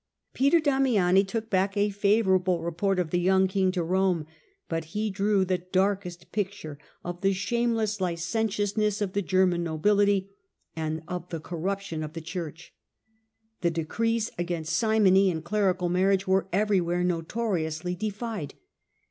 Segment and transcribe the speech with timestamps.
[0.33, 4.25] Peter Damiani took back a favourable report of the young king to Rome;
[4.67, 10.31] but he drew the darkest picture German ^^*^® shamelcss liceutiousness of the German bumwed nobility,
[10.75, 12.73] and of the corruption of the Church,
[13.61, 18.55] at Rome i^q dccrecs agaiust simony and clerical marriage were everywhere notoriously defied.